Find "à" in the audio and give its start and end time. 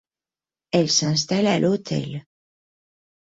1.45-1.59